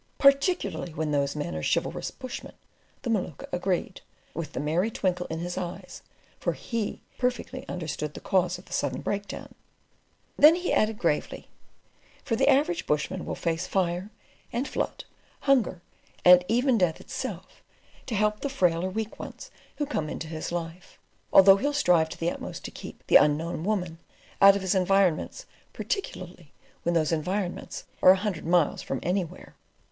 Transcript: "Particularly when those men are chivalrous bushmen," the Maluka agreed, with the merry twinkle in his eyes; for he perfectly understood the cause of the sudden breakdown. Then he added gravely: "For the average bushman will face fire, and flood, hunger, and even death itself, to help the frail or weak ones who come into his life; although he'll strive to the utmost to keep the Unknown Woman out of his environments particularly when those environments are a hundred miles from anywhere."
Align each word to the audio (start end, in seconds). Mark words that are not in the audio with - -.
"Particularly 0.17 0.95
when 0.95 1.11
those 1.11 1.35
men 1.35 1.53
are 1.53 1.61
chivalrous 1.61 2.09
bushmen," 2.09 2.55
the 3.03 3.11
Maluka 3.11 3.47
agreed, 3.51 4.01
with 4.33 4.53
the 4.53 4.59
merry 4.59 4.89
twinkle 4.89 5.27
in 5.27 5.37
his 5.41 5.59
eyes; 5.59 6.01
for 6.39 6.53
he 6.53 7.03
perfectly 7.19 7.67
understood 7.69 8.15
the 8.15 8.19
cause 8.19 8.57
of 8.57 8.65
the 8.65 8.73
sudden 8.73 9.01
breakdown. 9.01 9.53
Then 10.37 10.55
he 10.55 10.73
added 10.73 10.97
gravely: 10.97 11.49
"For 12.23 12.35
the 12.35 12.49
average 12.49 12.87
bushman 12.87 13.27
will 13.27 13.35
face 13.35 13.67
fire, 13.67 14.09
and 14.51 14.67
flood, 14.67 15.03
hunger, 15.41 15.83
and 16.25 16.43
even 16.47 16.79
death 16.79 16.99
itself, 16.99 17.61
to 18.07 18.15
help 18.15 18.39
the 18.39 18.49
frail 18.49 18.83
or 18.83 18.89
weak 18.89 19.19
ones 19.19 19.51
who 19.75 19.85
come 19.85 20.09
into 20.09 20.25
his 20.25 20.51
life; 20.51 20.97
although 21.31 21.57
he'll 21.57 21.73
strive 21.73 22.09
to 22.09 22.17
the 22.17 22.31
utmost 22.31 22.65
to 22.65 22.71
keep 22.71 23.05
the 23.05 23.17
Unknown 23.17 23.63
Woman 23.63 23.99
out 24.41 24.55
of 24.55 24.63
his 24.63 24.73
environments 24.73 25.45
particularly 25.73 26.51
when 26.81 26.95
those 26.95 27.11
environments 27.11 27.83
are 28.01 28.13
a 28.13 28.23
hundred 28.25 28.47
miles 28.47 28.81
from 28.81 28.99
anywhere." 29.03 29.53